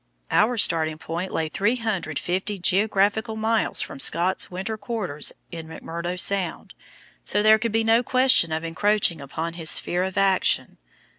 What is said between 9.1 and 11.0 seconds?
upon his sphere of action.